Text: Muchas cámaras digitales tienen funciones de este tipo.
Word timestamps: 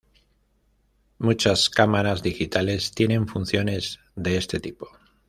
Muchas 1.19 1.69
cámaras 1.69 2.23
digitales 2.23 2.91
tienen 2.91 3.27
funciones 3.27 3.99
de 4.15 4.37
este 4.37 4.59
tipo. 4.59 4.89